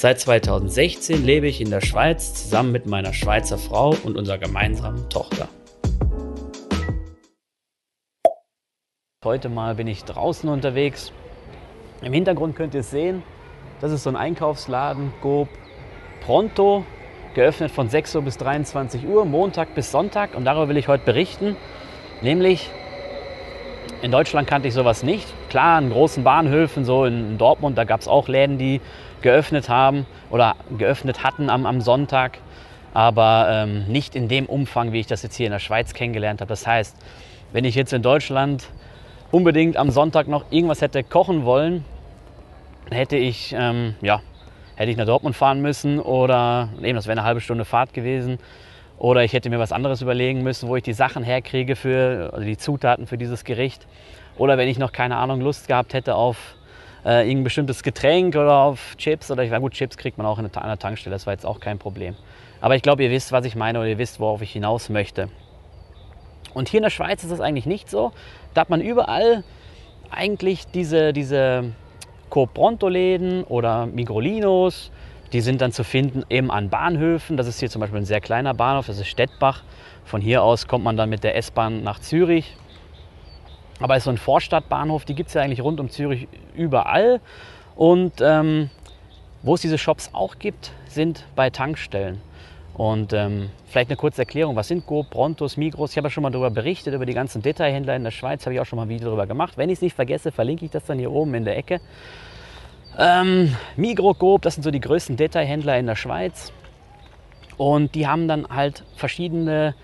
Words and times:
Seit 0.00 0.20
2016 0.20 1.24
lebe 1.24 1.48
ich 1.48 1.60
in 1.60 1.70
der 1.70 1.80
Schweiz 1.80 2.32
zusammen 2.32 2.70
mit 2.70 2.86
meiner 2.86 3.12
Schweizer 3.12 3.58
Frau 3.58 3.96
und 4.04 4.16
unserer 4.16 4.38
gemeinsamen 4.38 5.10
Tochter. 5.10 5.48
Heute 9.24 9.48
mal 9.48 9.74
bin 9.74 9.88
ich 9.88 10.04
draußen 10.04 10.48
unterwegs. 10.48 11.10
Im 12.00 12.12
Hintergrund 12.12 12.54
könnt 12.54 12.74
ihr 12.74 12.82
es 12.82 12.92
sehen, 12.92 13.24
das 13.80 13.90
ist 13.90 14.04
so 14.04 14.10
ein 14.10 14.14
Einkaufsladen, 14.14 15.12
Gob 15.20 15.48
Pronto, 16.20 16.84
geöffnet 17.34 17.72
von 17.72 17.88
6 17.88 18.14
Uhr 18.14 18.22
bis 18.22 18.38
23 18.38 19.04
Uhr, 19.04 19.24
Montag 19.24 19.74
bis 19.74 19.90
Sonntag. 19.90 20.36
Und 20.36 20.44
darüber 20.44 20.68
will 20.68 20.76
ich 20.76 20.86
heute 20.86 21.06
berichten. 21.06 21.56
Nämlich, 22.22 22.70
in 24.02 24.10
Deutschland 24.10 24.48
kannte 24.48 24.68
ich 24.68 24.74
sowas 24.74 25.02
nicht. 25.02 25.26
Klar, 25.48 25.80
in 25.80 25.90
großen 25.90 26.22
Bahnhöfen, 26.22 26.84
so 26.84 27.04
in 27.04 27.38
Dortmund, 27.38 27.76
da 27.76 27.84
gab 27.84 28.00
es 28.00 28.08
auch 28.08 28.28
Läden, 28.28 28.58
die 28.58 28.80
geöffnet 29.22 29.68
haben 29.68 30.06
oder 30.30 30.56
geöffnet 30.76 31.24
hatten 31.24 31.50
am, 31.50 31.66
am 31.66 31.80
Sonntag. 31.80 32.38
Aber 32.94 33.48
ähm, 33.50 33.86
nicht 33.88 34.14
in 34.14 34.28
dem 34.28 34.46
Umfang, 34.46 34.92
wie 34.92 35.00
ich 35.00 35.06
das 35.06 35.22
jetzt 35.22 35.36
hier 35.36 35.46
in 35.46 35.52
der 35.52 35.58
Schweiz 35.58 35.94
kennengelernt 35.94 36.40
habe. 36.40 36.48
Das 36.48 36.66
heißt, 36.66 36.96
wenn 37.52 37.64
ich 37.64 37.74
jetzt 37.74 37.92
in 37.92 38.02
Deutschland 38.02 38.68
unbedingt 39.30 39.76
am 39.76 39.90
Sonntag 39.90 40.28
noch 40.28 40.44
irgendwas 40.50 40.80
hätte 40.80 41.02
kochen 41.02 41.44
wollen, 41.44 41.84
hätte 42.90 43.16
ich 43.16 43.54
ähm, 43.56 43.94
ja, 44.00 44.22
hätte 44.76 44.90
ich 44.90 44.96
nach 44.96 45.06
Dortmund 45.06 45.36
fahren 45.36 45.60
müssen 45.60 45.98
oder 45.98 46.68
eben, 46.82 46.94
das 46.94 47.06
wäre 47.06 47.18
eine 47.18 47.26
halbe 47.26 47.40
Stunde 47.40 47.64
Fahrt 47.64 47.92
gewesen. 47.92 48.38
Oder 48.98 49.22
ich 49.22 49.32
hätte 49.32 49.48
mir 49.48 49.58
was 49.58 49.72
anderes 49.72 50.02
überlegen 50.02 50.42
müssen, 50.42 50.68
wo 50.68 50.76
ich 50.76 50.82
die 50.82 50.92
Sachen 50.92 51.22
herkriege 51.22 51.76
für 51.76 52.30
also 52.32 52.44
die 52.44 52.56
Zutaten 52.56 53.06
für 53.06 53.16
dieses 53.16 53.44
Gericht. 53.44 53.86
Oder 54.36 54.58
wenn 54.58 54.68
ich 54.68 54.78
noch 54.78 54.92
keine 54.92 55.16
Ahnung 55.16 55.40
Lust 55.40 55.68
gehabt 55.68 55.94
hätte 55.94 56.16
auf 56.16 56.56
äh, 57.04 57.22
irgendein 57.22 57.44
bestimmtes 57.44 57.82
Getränk 57.82 58.34
oder 58.34 58.54
auf 58.54 58.96
Chips 58.96 59.30
oder 59.30 59.44
ich 59.44 59.50
war 59.50 59.60
gut, 59.60 59.72
Chips 59.72 59.96
kriegt 59.96 60.18
man 60.18 60.26
auch 60.26 60.38
an 60.38 60.50
der 60.52 60.78
Tankstelle, 60.78 61.14
das 61.14 61.26
war 61.26 61.32
jetzt 61.32 61.46
auch 61.46 61.60
kein 61.60 61.78
Problem. 61.78 62.16
Aber 62.60 62.74
ich 62.74 62.82
glaube, 62.82 63.04
ihr 63.04 63.10
wisst, 63.10 63.30
was 63.30 63.44
ich 63.44 63.54
meine 63.54 63.78
oder 63.78 63.88
ihr 63.88 63.98
wisst, 63.98 64.18
worauf 64.18 64.42
ich 64.42 64.52
hinaus 64.52 64.88
möchte. 64.88 65.28
Und 66.54 66.68
hier 66.68 66.78
in 66.78 66.82
der 66.82 66.90
Schweiz 66.90 67.22
ist 67.22 67.30
das 67.30 67.40
eigentlich 67.40 67.66
nicht 67.66 67.88
so. 67.88 68.12
Da 68.54 68.62
hat 68.62 68.70
man 68.70 68.80
überall 68.80 69.44
eigentlich 70.10 70.66
diese, 70.66 71.12
diese 71.12 71.72
Coop 72.30 72.54
Pronto-Läden 72.54 73.44
oder 73.44 73.86
Migrolinos. 73.86 74.90
Die 75.32 75.40
sind 75.40 75.60
dann 75.60 75.72
zu 75.72 75.84
finden 75.84 76.24
eben 76.30 76.50
an 76.50 76.70
Bahnhöfen. 76.70 77.36
Das 77.36 77.46
ist 77.46 77.60
hier 77.60 77.68
zum 77.68 77.80
Beispiel 77.80 78.00
ein 78.00 78.06
sehr 78.06 78.20
kleiner 78.20 78.54
Bahnhof, 78.54 78.86
das 78.86 78.98
ist 78.98 79.08
Stettbach. 79.08 79.62
Von 80.04 80.20
hier 80.20 80.42
aus 80.42 80.66
kommt 80.66 80.84
man 80.84 80.96
dann 80.96 81.10
mit 81.10 81.22
der 81.22 81.36
S-Bahn 81.36 81.82
nach 81.82 81.98
Zürich. 81.98 82.56
Aber 83.80 83.94
es 83.94 83.98
ist 83.98 84.04
so 84.04 84.10
ein 84.10 84.18
Vorstadtbahnhof, 84.18 85.04
die 85.04 85.14
gibt 85.14 85.28
es 85.28 85.34
ja 85.34 85.42
eigentlich 85.42 85.60
rund 85.60 85.80
um 85.80 85.90
Zürich 85.90 86.28
überall. 86.56 87.20
Und 87.76 88.14
ähm, 88.20 88.70
wo 89.42 89.54
es 89.54 89.60
diese 89.60 89.78
Shops 89.78 90.10
auch 90.12 90.38
gibt, 90.38 90.72
sind 90.86 91.24
bei 91.36 91.50
Tankstellen. 91.50 92.20
Und 92.74 93.12
ähm, 93.12 93.50
vielleicht 93.66 93.90
eine 93.90 93.96
kurze 93.96 94.22
Erklärung, 94.22 94.56
was 94.56 94.68
sind 94.68 94.86
Go, 94.86 95.02
Prontos, 95.02 95.56
Migros? 95.56 95.90
Ich 95.90 95.96
habe 95.96 96.06
ja 96.06 96.10
schon 96.10 96.22
mal 96.22 96.30
darüber 96.30 96.50
berichtet, 96.50 96.94
über 96.94 97.06
die 97.06 97.12
ganzen 97.12 97.42
Detailhändler 97.42 97.96
in 97.96 98.04
der 98.04 98.12
Schweiz, 98.12 98.46
habe 98.46 98.54
ich 98.54 98.60
auch 98.60 98.66
schon 98.66 98.76
mal 98.76 98.84
ein 98.84 98.88
Video 98.88 99.06
darüber 99.08 99.26
gemacht. 99.26 99.56
Wenn 99.56 99.68
ich 99.68 99.74
es 99.78 99.82
nicht 99.82 99.96
vergesse, 99.96 100.32
verlinke 100.32 100.64
ich 100.64 100.70
das 100.70 100.84
dann 100.84 100.98
hier 100.98 101.10
oben 101.10 101.34
in 101.34 101.44
der 101.44 101.56
Ecke. 101.56 101.80
Ähm, 102.98 103.54
Migros, 103.76 104.18
Coop, 104.18 104.42
das 104.42 104.54
sind 104.54 104.64
so 104.64 104.70
die 104.70 104.80
größten 104.80 105.16
Detailhändler 105.16 105.78
in 105.78 105.86
der 105.86 105.94
Schweiz. 105.94 106.52
Und 107.56 107.94
die 107.94 108.06
haben 108.06 108.28
dann 108.28 108.48
halt 108.48 108.84
verschiedene 108.96 109.74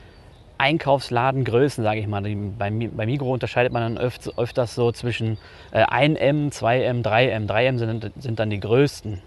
Einkaufsladengrößen, 0.59 1.85
sage 1.85 2.01
ich 2.01 2.07
mal. 2.07 2.23
Bei, 2.23 2.71
bei 2.71 3.07
Migros 3.07 3.35
unterscheidet 3.35 3.73
man 3.73 3.83
dann 3.95 4.03
öft, 4.03 4.37
öfters 4.37 4.75
so 4.75 4.91
zwischen 4.93 5.39
äh, 5.73 5.85
1M, 5.85 6.53
2M, 6.53 7.05
3M. 7.05 7.49
3M 7.49 7.79
sind, 7.79 8.13
sind 8.19 8.39
dann 8.39 8.51
die 8.51 8.61
größten. 8.61 9.23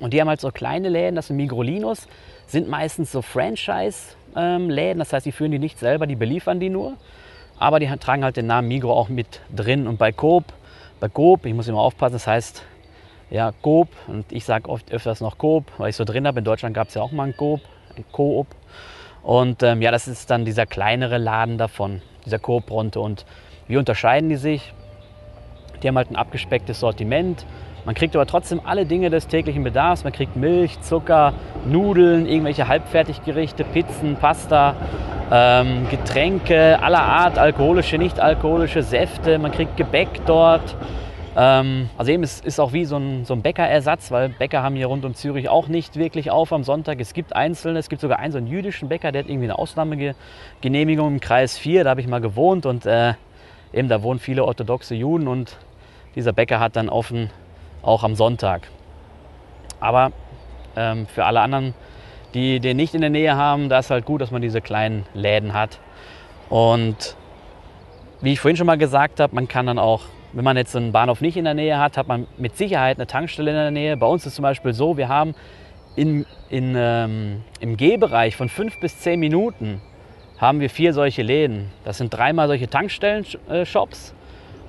Und 0.00 0.12
die 0.12 0.20
haben 0.20 0.28
halt 0.28 0.40
so 0.40 0.50
kleine 0.50 0.88
Läden, 0.88 1.16
das 1.16 1.28
sind 1.28 1.36
Migrolinos 1.36 2.06
sind 2.46 2.68
meistens 2.68 3.12
so 3.12 3.22
Franchise-Läden, 3.22 4.98
das 4.98 5.12
heißt, 5.12 5.26
die 5.26 5.32
führen 5.32 5.50
die 5.50 5.58
nicht 5.58 5.78
selber, 5.78 6.06
die 6.06 6.16
beliefern 6.16 6.60
die 6.60 6.68
nur. 6.68 6.94
Aber 7.58 7.80
die 7.80 7.86
tragen 7.86 8.24
halt 8.24 8.36
den 8.36 8.46
Namen 8.46 8.68
Migro 8.68 8.92
auch 8.92 9.08
mit 9.08 9.40
drin. 9.54 9.86
Und 9.86 9.98
bei 9.98 10.12
Coop, 10.12 10.44
bei 11.00 11.08
Coop, 11.08 11.46
ich 11.46 11.54
muss 11.54 11.68
immer 11.68 11.80
aufpassen, 11.80 12.14
das 12.14 12.26
heißt 12.26 12.62
ja 13.34 13.52
Coop 13.62 13.88
und 14.06 14.30
ich 14.30 14.44
sage 14.44 14.68
oft 14.68 14.92
öfters 14.92 15.20
noch 15.20 15.38
Coop, 15.38 15.64
weil 15.78 15.90
ich 15.90 15.96
so 15.96 16.04
drin 16.04 16.26
habe. 16.26 16.38
In 16.38 16.44
Deutschland 16.44 16.74
gab 16.74 16.88
es 16.88 16.94
ja 16.94 17.02
auch 17.02 17.12
mal 17.12 17.24
ein 17.24 17.36
Coop, 17.36 17.60
ein 17.96 18.04
Coop. 18.12 18.46
Und 19.22 19.62
ähm, 19.62 19.82
ja, 19.82 19.90
das 19.90 20.06
ist 20.06 20.30
dann 20.30 20.44
dieser 20.44 20.66
kleinere 20.66 21.18
Laden 21.18 21.58
davon, 21.58 22.00
dieser 22.24 22.38
Coop 22.38 22.66
Pronto. 22.66 23.02
Und 23.02 23.26
wie 23.66 23.76
unterscheiden 23.76 24.28
die 24.28 24.36
sich? 24.36 24.72
Die 25.82 25.88
haben 25.88 25.96
halt 25.96 26.10
ein 26.10 26.16
abgespecktes 26.16 26.80
Sortiment, 26.80 27.44
man 27.84 27.94
kriegt 27.94 28.16
aber 28.16 28.26
trotzdem 28.26 28.62
alle 28.64 28.86
Dinge 28.86 29.10
des 29.10 29.26
täglichen 29.26 29.62
Bedarfs. 29.62 30.04
Man 30.04 30.12
kriegt 30.14 30.36
Milch, 30.36 30.80
Zucker, 30.80 31.34
Nudeln, 31.66 32.26
irgendwelche 32.26 32.66
Halbfertiggerichte, 32.66 33.62
Pizzen, 33.64 34.16
Pasta, 34.16 34.74
ähm, 35.30 35.86
Getränke 35.90 36.82
aller 36.82 37.02
Art, 37.02 37.38
alkoholische, 37.38 37.98
nicht 37.98 38.20
alkoholische, 38.20 38.82
Säfte. 38.82 39.38
Man 39.38 39.52
kriegt 39.52 39.76
Gebäck 39.76 40.08
dort. 40.24 40.74
Ähm, 41.36 41.88
also 41.98 42.12
eben, 42.12 42.22
es 42.22 42.40
ist 42.40 42.60
auch 42.60 42.72
wie 42.72 42.84
so 42.84 42.96
ein, 42.96 43.24
so 43.24 43.34
ein 43.34 43.42
Bäckerersatz, 43.42 44.10
weil 44.10 44.28
Bäcker 44.28 44.62
haben 44.62 44.76
hier 44.76 44.86
rund 44.86 45.04
um 45.04 45.14
Zürich 45.14 45.48
auch 45.48 45.68
nicht 45.68 45.96
wirklich 45.96 46.30
auf 46.30 46.52
am 46.52 46.62
Sonntag. 46.62 47.00
Es 47.00 47.12
gibt 47.12 47.34
einzelne, 47.34 47.78
es 47.78 47.88
gibt 47.88 48.00
sogar 48.00 48.18
einen 48.18 48.32
so 48.32 48.38
einen 48.38 48.46
jüdischen 48.46 48.88
Bäcker, 48.88 49.10
der 49.10 49.22
hat 49.22 49.28
irgendwie 49.28 49.46
eine 49.46 49.58
Ausnahmegenehmigung 49.58 51.14
im 51.14 51.20
Kreis 51.20 51.58
4, 51.58 51.84
da 51.84 51.90
habe 51.90 52.00
ich 52.00 52.06
mal 52.06 52.20
gewohnt 52.20 52.66
und 52.66 52.86
äh, 52.86 53.14
eben 53.72 53.88
da 53.88 54.02
wohnen 54.02 54.20
viele 54.20 54.44
orthodoxe 54.44 54.94
Juden 54.94 55.26
und 55.26 55.56
dieser 56.14 56.32
Bäcker 56.32 56.60
hat 56.60 56.76
dann 56.76 56.88
offen 56.88 57.30
auch 57.82 58.04
am 58.04 58.14
Sonntag. 58.14 58.68
Aber 59.80 60.12
ähm, 60.76 61.06
für 61.06 61.24
alle 61.24 61.40
anderen, 61.40 61.74
die 62.34 62.60
den 62.60 62.76
nicht 62.76 62.94
in 62.94 63.00
der 63.00 63.10
Nähe 63.10 63.36
haben, 63.36 63.68
da 63.68 63.80
ist 63.80 63.90
halt 63.90 64.04
gut, 64.04 64.20
dass 64.20 64.30
man 64.30 64.42
diese 64.42 64.60
kleinen 64.60 65.04
Läden 65.14 65.52
hat. 65.52 65.80
Und 66.48 67.16
wie 68.20 68.32
ich 68.32 68.40
vorhin 68.40 68.56
schon 68.56 68.66
mal 68.66 68.78
gesagt 68.78 69.20
habe, 69.20 69.34
man 69.34 69.48
kann 69.48 69.66
dann 69.66 69.78
auch, 69.78 70.02
wenn 70.34 70.44
man 70.44 70.56
jetzt 70.56 70.74
einen 70.74 70.92
Bahnhof 70.92 71.20
nicht 71.20 71.36
in 71.36 71.44
der 71.44 71.54
Nähe 71.54 71.78
hat, 71.78 71.96
hat 71.96 72.08
man 72.08 72.26
mit 72.36 72.56
Sicherheit 72.56 72.98
eine 72.98 73.06
Tankstelle 73.06 73.50
in 73.52 73.56
der 73.56 73.70
Nähe. 73.70 73.96
Bei 73.96 74.06
uns 74.06 74.26
ist 74.26 74.34
zum 74.34 74.42
Beispiel 74.42 74.72
so, 74.72 74.96
wir 74.96 75.08
haben 75.08 75.34
in, 75.94 76.26
in, 76.50 76.74
ähm, 76.76 77.42
im 77.60 77.76
G-Bereich 77.76 78.36
von 78.36 78.48
fünf 78.48 78.80
bis 78.80 78.98
zehn 78.98 79.20
Minuten 79.20 79.80
haben 80.38 80.58
wir 80.58 80.68
vier 80.68 80.92
solche 80.92 81.22
Läden. 81.22 81.70
Das 81.84 81.98
sind 81.98 82.12
dreimal 82.12 82.48
solche 82.48 82.68
Tankstellen-Shops 82.68 84.14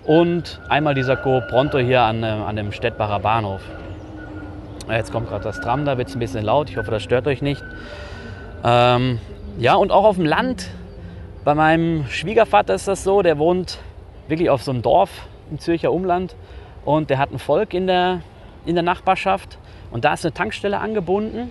und 0.05 0.61
einmal 0.69 0.93
dieser 0.93 1.17
Co 1.17 1.41
Pronto 1.49 1.79
hier 1.79 2.01
an, 2.01 2.21
äh, 2.21 2.27
an 2.27 2.55
dem 2.55 2.71
Stettbacher 2.71 3.19
Bahnhof. 3.19 3.61
Jetzt 4.87 5.11
kommt 5.11 5.29
gerade 5.29 5.43
das 5.43 5.59
Tram, 5.61 5.83
da 5.83 5.97
wird 5.97 6.09
es 6.09 6.15
ein 6.15 6.19
bisschen 6.19 6.45
laut. 6.45 6.69
Ich 6.69 6.77
hoffe, 6.77 6.91
das 6.91 7.01
stört 7.01 7.25
euch 7.25 7.41
nicht. 7.41 7.63
Ähm, 8.63 9.19
ja, 9.57 9.73
und 9.73 9.91
auch 9.91 10.05
auf 10.05 10.17
dem 10.17 10.25
Land. 10.25 10.69
Bei 11.43 11.55
meinem 11.55 12.05
Schwiegervater 12.07 12.75
ist 12.75 12.87
das 12.87 13.03
so, 13.03 13.23
der 13.23 13.39
wohnt 13.39 13.79
wirklich 14.27 14.51
auf 14.51 14.61
so 14.61 14.71
einem 14.71 14.83
Dorf 14.83 15.27
im 15.49 15.59
Zürcher 15.59 15.91
Umland. 15.91 16.35
Und 16.83 17.09
der 17.09 17.17
hat 17.17 17.31
ein 17.31 17.39
Volk 17.39 17.73
in 17.73 17.87
der, 17.87 18.21
in 18.65 18.75
der 18.75 18.83
Nachbarschaft. 18.83 19.57
Und 19.91 20.05
da 20.05 20.13
ist 20.13 20.25
eine 20.25 20.33
Tankstelle 20.33 20.79
angebunden. 20.79 21.49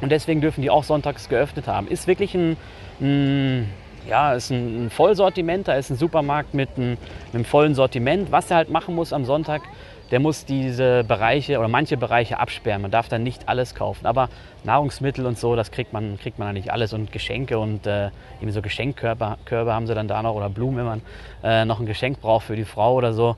Und 0.00 0.10
deswegen 0.10 0.40
dürfen 0.40 0.62
die 0.62 0.70
auch 0.70 0.84
sonntags 0.84 1.28
geöffnet 1.28 1.66
haben. 1.66 1.88
Ist 1.88 2.06
wirklich 2.06 2.34
ein, 2.34 2.56
ein 3.00 3.70
ja, 4.08 4.34
ist 4.34 4.50
ein, 4.50 4.90
Vollsortiment, 4.90 5.68
da 5.68 5.74
ist 5.74 5.90
ein 5.90 5.96
Supermarkt 5.96 6.54
mit 6.54 6.70
einem, 6.76 6.96
einem 7.32 7.44
vollen 7.44 7.74
Sortiment. 7.74 8.32
Was 8.32 8.50
er 8.50 8.58
halt 8.58 8.70
machen 8.70 8.94
muss 8.94 9.12
am 9.12 9.24
Sonntag, 9.24 9.62
der 10.10 10.20
muss 10.20 10.44
diese 10.44 11.02
Bereiche 11.04 11.58
oder 11.58 11.68
manche 11.68 11.96
Bereiche 11.96 12.38
absperren. 12.38 12.82
Man 12.82 12.90
darf 12.90 13.08
dann 13.08 13.22
nicht 13.22 13.48
alles 13.48 13.74
kaufen. 13.74 14.06
Aber 14.06 14.28
Nahrungsmittel 14.62 15.26
und 15.26 15.38
so, 15.38 15.56
das 15.56 15.70
kriegt 15.70 15.92
man, 15.92 16.18
kriegt 16.18 16.38
man 16.38 16.52
nicht 16.54 16.70
alles. 16.70 16.92
Und 16.92 17.10
Geschenke 17.10 17.58
und 17.58 17.86
äh, 17.86 18.10
eben 18.40 18.52
so 18.52 18.60
Geschenkkörbe 18.60 19.38
Körbe 19.44 19.72
haben 19.72 19.86
sie 19.86 19.94
dann 19.94 20.08
da 20.08 20.22
noch 20.22 20.34
oder 20.34 20.50
Blumen, 20.50 20.76
wenn 20.76 20.84
man 20.84 21.02
äh, 21.42 21.64
noch 21.64 21.80
ein 21.80 21.86
Geschenk 21.86 22.20
braucht 22.20 22.46
für 22.46 22.56
die 22.56 22.64
Frau 22.64 22.94
oder 22.94 23.12
so, 23.12 23.36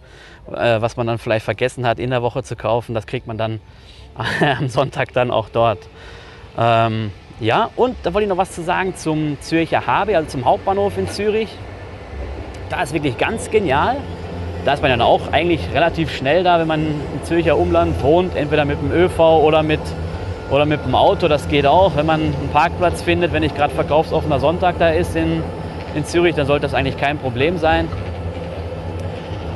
äh, 0.52 0.80
was 0.80 0.96
man 0.96 1.06
dann 1.06 1.18
vielleicht 1.18 1.44
vergessen 1.44 1.86
hat 1.86 1.98
in 1.98 2.10
der 2.10 2.22
Woche 2.22 2.42
zu 2.42 2.56
kaufen, 2.56 2.94
das 2.94 3.06
kriegt 3.06 3.26
man 3.26 3.38
dann 3.38 3.60
am 4.40 4.68
Sonntag 4.68 5.12
dann 5.12 5.30
auch 5.30 5.48
dort. 5.48 5.78
Ähm, 6.58 7.12
ja, 7.40 7.70
und 7.76 7.96
da 8.02 8.14
wollte 8.14 8.24
ich 8.24 8.28
noch 8.28 8.36
was 8.36 8.52
zu 8.52 8.62
sagen 8.62 8.94
zum 8.96 9.36
Zürcher 9.40 9.86
Habe, 9.86 10.16
also 10.16 10.28
zum 10.28 10.44
Hauptbahnhof 10.44 10.96
in 10.98 11.08
Zürich. 11.08 11.48
Da 12.70 12.82
ist 12.82 12.92
wirklich 12.92 13.18
ganz 13.18 13.50
genial. 13.50 13.96
Da 14.64 14.72
ist 14.72 14.82
man 14.82 14.90
dann 14.90 15.02
auch 15.02 15.32
eigentlich 15.32 15.60
relativ 15.72 16.14
schnell 16.14 16.42
da, 16.42 16.58
wenn 16.58 16.66
man 16.66 16.86
im 16.86 17.24
Zürcher 17.24 17.56
Umland 17.56 18.02
wohnt, 18.02 18.34
entweder 18.34 18.64
mit 18.64 18.80
dem 18.80 18.90
ÖV 18.90 19.18
oder 19.20 19.62
mit 19.62 19.80
Oder 20.48 20.64
mit 20.64 20.84
dem 20.84 20.94
Auto, 20.94 21.26
das 21.26 21.48
geht 21.48 21.66
auch. 21.66 21.96
Wenn 21.96 22.06
man 22.06 22.20
einen 22.20 22.50
Parkplatz 22.52 23.02
findet, 23.02 23.32
wenn 23.32 23.42
nicht 23.42 23.56
gerade 23.56 23.74
verkaufsoffener 23.74 24.38
Sonntag 24.38 24.78
da 24.78 24.90
ist 24.90 25.16
in, 25.16 25.42
in 25.96 26.04
Zürich, 26.04 26.36
dann 26.36 26.46
sollte 26.46 26.62
das 26.62 26.72
eigentlich 26.72 26.96
kein 26.96 27.18
Problem 27.18 27.58
sein. 27.58 27.88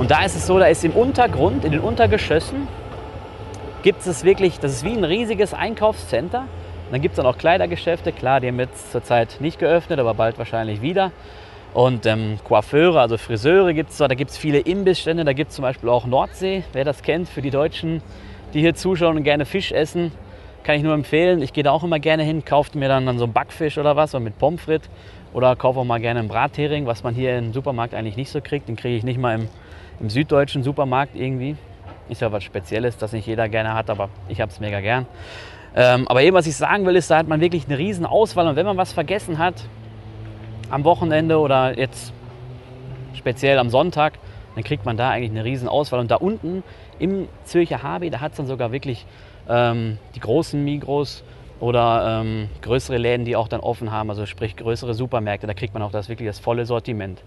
Und 0.01 0.11
da 0.11 0.25
ist 0.25 0.35
es 0.35 0.49
so, 0.49 0.59
da 0.59 0.67
ist 0.67 0.85
im 0.85 0.91
Untergrund, 0.91 1.65
in 1.65 1.71
den 1.71 1.81
Untergeschössen, 1.81 2.67
gibt 3.85 4.05
es 4.05 4.25
wirklich, 4.25 4.59
das 4.59 4.73
ist 4.73 4.85
wie 4.85 4.93
ein 4.93 5.05
riesiges 5.05 5.55
Einkaufscenter. 5.55 6.47
Dann 6.91 7.01
gibt 7.01 7.13
es 7.13 7.17
dann 7.17 7.27
auch 7.27 7.39
Kleidergeschäfte, 7.39 8.13
klar, 8.13 8.41
die 8.41 8.49
haben 8.49 8.59
jetzt 8.59 8.91
zurzeit 8.91 9.37
nicht 9.41 9.59
geöffnet, 9.59 10.01
aber 10.01 10.15
bald 10.15 10.39
wahrscheinlich 10.39 10.83
wieder. 10.83 11.13
Und 11.73 12.05
ähm, 12.07 12.39
Coiffeure, 12.43 13.01
also 13.01 13.17
Friseure 13.17 13.73
gibt 13.73 13.91
es 13.91 13.99
da, 13.99 14.09
da 14.09 14.17
gibt 14.17 14.33
es 14.33 14.39
viele 14.39 14.59
Imbissstände, 14.59 15.25
da 15.25 15.33
gibt 15.33 15.51
es 15.51 15.57
zum 15.57 15.63
Beispiel 15.63 15.89
auch 15.89 16.05
Nordsee, 16.05 16.65
wer 16.73 16.85
das 16.85 17.03
kennt, 17.03 17.29
für 17.29 17.43
die 17.43 17.51
Deutschen, 17.51 18.03
die 18.55 18.61
hier 18.61 18.75
zuschauen 18.75 19.17
und 19.17 19.23
gerne 19.23 19.47
Fisch 19.47 19.71
essen, 19.71 20.11
kann 20.65 20.75
ich 20.75 20.83
nur 20.83 20.95
empfehlen. 20.95 21.43
Ich 21.43 21.53
gehe 21.53 21.63
da 21.63 21.71
auch 21.71 21.85
immer 21.85 22.01
gerne 22.01 22.25
hin, 22.25 22.45
kaufe 22.45 22.77
mir 22.77 22.89
dann, 22.89 23.07
dann 23.07 23.19
so 23.19 23.25
einen 23.25 23.33
Backfisch 23.33 23.79
oder 23.79 23.95
was, 23.95 24.15
oder 24.15 24.25
mit 24.25 24.39
Pommes 24.39 24.61
frites 24.61 24.91
oder 25.33 25.55
kaufe 25.55 25.79
auch 25.79 25.85
mal 25.85 26.01
gerne 26.01 26.21
einen 26.21 26.29
Brathering, 26.29 26.87
was 26.87 27.05
man 27.05 27.15
hier 27.15 27.39
im 27.39 27.53
Supermarkt 27.53 27.95
eigentlich 27.95 28.17
nicht 28.17 28.31
so 28.31 28.41
kriegt. 28.41 28.69
Den 28.69 28.75
kriege 28.75 28.97
ich 28.97 29.05
nicht 29.05 29.19
mal 29.19 29.37
im, 29.37 29.49
im 30.01 30.11
süddeutschen 30.11 30.65
Supermarkt 30.65 31.15
irgendwie. 31.15 31.57
Ist 32.09 32.21
ja 32.21 32.33
was 32.33 32.43
Spezielles, 32.43 32.97
das 32.99 33.13
nicht 33.13 33.27
jeder 33.27 33.49
gerne 33.49 33.75
hat, 33.75 33.91
aber 33.91 34.09
ich 34.29 34.41
habe 34.41 34.51
es 34.51 34.59
mega 34.59 34.81
gern. 34.81 35.07
Ähm, 35.75 36.09
aber 36.09 36.23
eben, 36.23 36.37
was 36.37 36.47
ich 36.47 36.57
sagen 36.57 36.87
will, 36.87 36.97
ist, 36.97 37.11
da 37.11 37.19
hat 37.19 37.29
man 37.29 37.41
wirklich 37.41 37.67
eine 37.67 37.79
riesen 37.79 38.07
Auswahl 38.07 38.47
und 38.49 38.57
wenn 38.57 38.67
man 38.67 38.77
was 38.77 38.93
vergessen 38.93 39.39
hat 39.39 39.55
am 40.71 40.85
Wochenende 40.85 41.39
oder 41.39 41.79
jetzt 41.79 42.13
speziell 43.15 43.59
am 43.59 43.71
Sonntag, 43.71 44.15
dann 44.55 44.65
kriegt 44.65 44.85
man 44.85 44.97
da 44.97 45.11
eigentlich 45.11 45.31
eine 45.31 45.45
riesen 45.45 45.69
Auswahl. 45.69 46.01
Und 46.01 46.11
da 46.11 46.17
unten 46.17 46.63
im 46.99 47.29
Zürcher 47.45 47.83
HB, 47.83 48.11
da 48.11 48.21
hat 48.21 48.33
es 48.33 48.37
dann 48.39 48.47
sogar 48.47 48.73
wirklich 48.73 49.07
ähm, 49.49 49.99
die 50.15 50.21
großen 50.21 50.63
Migros 50.63 51.23
oder 51.61 52.21
ähm, 52.23 52.49
größere 52.63 52.97
Läden, 52.97 53.25
die 53.25 53.37
auch 53.37 53.49
dann 53.49 53.61
offen 53.61 53.91
haben, 53.93 54.11
also 54.11 54.27
sprich 54.27 54.57
größere 54.57 54.95
Supermärkte, 54.95 55.47
da 55.47 55.55
kriegt 55.55 55.75
man 55.75 55.83
auch 55.83 55.93
das 55.93 56.09
wirklich 56.09 56.27
das 56.27 56.39
volle 56.39 56.65
Sortiment. 56.65 57.23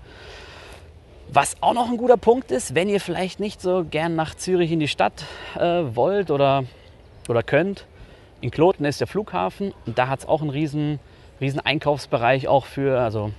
Was 1.31 1.56
auch 1.62 1.74
noch 1.74 1.90
ein 1.90 1.98
guter 1.98 2.18
Punkt 2.18 2.51
ist, 2.51 2.75
wenn 2.75 2.90
ihr 2.90 3.00
vielleicht 3.00 3.40
nicht 3.40 3.62
so 3.62 3.86
gern 3.90 4.16
nach 4.16 4.36
Zürich 4.36 4.72
in 4.72 4.80
die 4.80 4.88
Stadt 4.88 5.25
äh, 5.57 5.84
wollt 5.95 6.31
oder, 6.31 6.63
oder 7.30 7.44
könnt, 7.44 7.86
in 8.44 8.51
Kloten 8.51 8.84
ist 8.84 9.00
der 9.00 9.07
Flughafen 9.07 9.74
und 9.86 9.98
da 9.98 10.10
hat 10.10 10.19
es 10.19 10.25
auch 10.28 10.42
einen 10.42 10.50
riesen, 10.50 11.00
riesen 11.40 11.62
Einkaufsbereich 11.62 12.50
auch 12.50 12.66
für, 12.66 13.00
also 13.00 13.31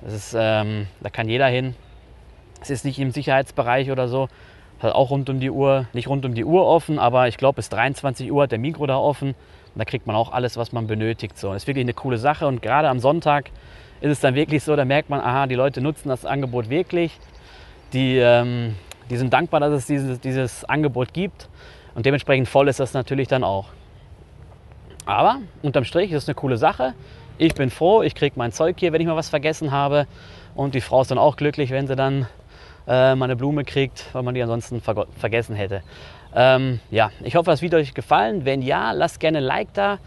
das 0.00 0.14
ist, 0.14 0.36
ähm, 0.36 0.86
da 1.02 1.10
kann 1.10 1.28
jeder 1.28 1.46
hin. 1.48 1.74
Es 2.62 2.70
ist 2.70 2.86
nicht 2.86 2.98
im 2.98 3.10
Sicherheitsbereich 3.10 3.90
oder 3.90 4.08
so, 4.08 4.30
hat 4.80 4.94
auch 4.94 5.10
rund 5.10 5.28
um 5.28 5.38
die 5.38 5.50
Uhr, 5.50 5.86
nicht 5.92 6.08
rund 6.08 6.24
um 6.24 6.32
die 6.32 6.46
Uhr 6.46 6.66
offen, 6.66 6.98
aber 6.98 7.28
ich 7.28 7.36
glaube 7.36 7.56
bis 7.56 7.68
23 7.68 8.32
Uhr 8.32 8.44
hat 8.44 8.52
der 8.52 8.58
Mikro 8.58 8.86
da 8.86 8.96
offen 8.96 9.28
und 9.28 9.78
da 9.78 9.84
kriegt 9.84 10.06
man 10.06 10.16
auch 10.16 10.32
alles, 10.32 10.56
was 10.56 10.72
man 10.72 10.86
benötigt. 10.86 11.36
So, 11.36 11.52
das 11.52 11.64
ist 11.64 11.66
wirklich 11.66 11.84
eine 11.84 11.92
coole 11.92 12.16
Sache 12.16 12.46
und 12.46 12.62
gerade 12.62 12.88
am 12.88 13.00
Sonntag 13.00 13.50
ist 14.00 14.12
es 14.12 14.20
dann 14.20 14.34
wirklich 14.34 14.64
so, 14.64 14.74
da 14.76 14.86
merkt 14.86 15.10
man, 15.10 15.20
aha, 15.20 15.46
die 15.46 15.56
Leute 15.56 15.82
nutzen 15.82 16.08
das 16.08 16.24
Angebot 16.24 16.70
wirklich. 16.70 17.18
Die, 17.92 18.16
ähm, 18.16 18.76
die 19.10 19.18
sind 19.18 19.30
dankbar, 19.34 19.60
dass 19.60 19.74
es 19.74 19.86
dieses, 19.86 20.20
dieses 20.20 20.64
Angebot 20.64 21.12
gibt 21.12 21.50
und 21.94 22.06
dementsprechend 22.06 22.48
voll 22.48 22.68
ist 22.68 22.80
das 22.80 22.94
natürlich 22.94 23.28
dann 23.28 23.44
auch. 23.44 23.66
Aber 25.04 25.38
unterm 25.62 25.84
Strich 25.84 26.12
ist 26.12 26.24
es 26.24 26.28
eine 26.28 26.34
coole 26.34 26.56
Sache. 26.56 26.94
Ich 27.38 27.54
bin 27.54 27.70
froh, 27.70 28.02
ich 28.02 28.14
kriege 28.14 28.34
mein 28.36 28.52
Zeug 28.52 28.76
hier, 28.78 28.92
wenn 28.92 29.00
ich 29.00 29.06
mal 29.06 29.16
was 29.16 29.28
vergessen 29.28 29.72
habe. 29.72 30.06
Und 30.54 30.74
die 30.74 30.80
Frau 30.80 31.02
ist 31.02 31.10
dann 31.10 31.18
auch 31.18 31.36
glücklich, 31.36 31.70
wenn 31.70 31.86
sie 31.86 31.96
dann 31.96 32.26
äh, 32.86 33.14
mal 33.14 33.24
eine 33.24 33.36
Blume 33.36 33.64
kriegt, 33.64 34.06
weil 34.12 34.22
man 34.22 34.34
die 34.34 34.42
ansonsten 34.42 34.80
ver 34.80 35.06
vergessen 35.18 35.56
hätte. 35.56 35.82
Ähm, 36.34 36.80
ja, 36.90 37.10
ich 37.22 37.36
hoffe, 37.36 37.50
das 37.50 37.62
Video 37.62 37.78
hat 37.78 37.86
euch 37.86 37.94
gefallen. 37.94 38.44
Wenn 38.44 38.62
ja, 38.62 38.92
lasst 38.92 39.20
gerne 39.20 39.38
ein 39.38 39.44
Like 39.44 39.72
da. 39.74 39.98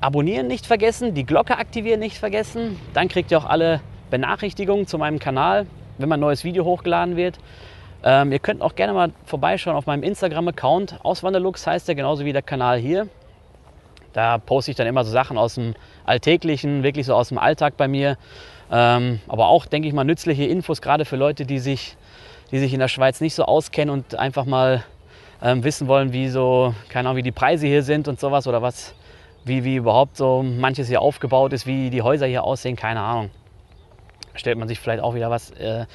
Abonnieren 0.00 0.46
nicht 0.46 0.66
vergessen, 0.66 1.14
die 1.14 1.24
Glocke 1.24 1.58
aktivieren 1.58 2.00
nicht 2.00 2.16
vergessen. 2.16 2.80
Dann 2.94 3.08
kriegt 3.08 3.30
ihr 3.30 3.38
auch 3.38 3.44
alle 3.44 3.80
Benachrichtigungen 4.10 4.86
zu 4.86 4.96
meinem 4.96 5.18
Kanal, 5.18 5.66
wenn 5.98 6.08
mein 6.08 6.20
neues 6.20 6.42
Video 6.42 6.64
hochgeladen 6.64 7.16
wird. 7.16 7.38
Ähm, 8.02 8.32
ihr 8.32 8.38
könnt 8.38 8.62
auch 8.62 8.74
gerne 8.74 8.94
mal 8.94 9.12
vorbeischauen 9.26 9.76
auf 9.76 9.86
meinem 9.86 10.02
Instagram-Account. 10.02 11.00
Auswanderlux 11.02 11.66
heißt 11.66 11.86
der 11.86 11.94
genauso 11.94 12.24
wie 12.24 12.32
der 12.32 12.42
Kanal 12.42 12.78
hier. 12.78 13.08
Da 14.12 14.38
poste 14.38 14.70
ich 14.70 14.76
dann 14.76 14.86
immer 14.86 15.04
so 15.04 15.10
Sachen 15.10 15.38
aus 15.38 15.54
dem 15.54 15.74
Alltäglichen, 16.04 16.82
wirklich 16.82 17.06
so 17.06 17.14
aus 17.14 17.28
dem 17.28 17.38
Alltag 17.38 17.76
bei 17.76 17.88
mir. 17.88 18.16
Ähm, 18.70 19.20
aber 19.28 19.48
auch, 19.48 19.66
denke 19.66 19.88
ich 19.88 19.94
mal, 19.94 20.04
nützliche 20.04 20.44
Infos, 20.44 20.80
gerade 20.82 21.04
für 21.04 21.16
Leute, 21.16 21.44
die 21.44 21.58
sich, 21.58 21.96
die 22.50 22.58
sich 22.58 22.72
in 22.72 22.80
der 22.80 22.88
Schweiz 22.88 23.20
nicht 23.20 23.34
so 23.34 23.44
auskennen 23.44 23.92
und 23.92 24.14
einfach 24.14 24.44
mal 24.44 24.84
ähm, 25.42 25.64
wissen 25.64 25.88
wollen, 25.88 26.12
wie 26.12 26.28
so, 26.28 26.74
keine 26.88 27.08
Ahnung, 27.08 27.18
wie 27.18 27.22
die 27.22 27.32
Preise 27.32 27.66
hier 27.66 27.82
sind 27.82 28.08
und 28.08 28.20
sowas 28.20 28.46
oder 28.46 28.62
was, 28.62 28.94
wie, 29.44 29.64
wie 29.64 29.76
überhaupt 29.76 30.16
so 30.16 30.42
manches 30.42 30.88
hier 30.88 31.00
aufgebaut 31.00 31.52
ist, 31.52 31.66
wie 31.66 31.90
die 31.90 32.02
Häuser 32.02 32.26
hier 32.26 32.44
aussehen, 32.44 32.76
keine 32.76 33.00
Ahnung. 33.00 33.30
Stellt 34.34 34.58
man 34.58 34.68
sich 34.68 34.78
vielleicht 34.78 35.02
auch 35.02 35.14
wieder 35.14 35.30
was 35.30 35.50
äh, 35.52 35.86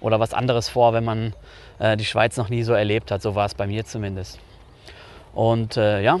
oder 0.00 0.20
was 0.20 0.34
anderes 0.34 0.68
vor, 0.68 0.92
wenn 0.92 1.04
man 1.04 1.34
äh, 1.78 1.96
die 1.96 2.04
Schweiz 2.04 2.36
noch 2.36 2.48
nie 2.48 2.62
so 2.62 2.72
erlebt 2.72 3.10
hat. 3.10 3.22
So 3.22 3.34
war 3.34 3.46
es 3.46 3.54
bei 3.54 3.66
mir 3.66 3.84
zumindest. 3.84 4.38
Und 5.34 5.76
äh, 5.76 6.02
ja, 6.02 6.20